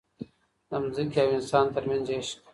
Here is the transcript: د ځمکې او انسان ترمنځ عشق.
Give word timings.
د 0.69 0.71
ځمکې 0.95 1.19
او 1.23 1.29
انسان 1.37 1.65
ترمنځ 1.75 2.05
عشق. 2.15 2.39